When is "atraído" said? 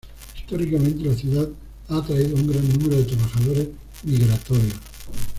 1.97-2.35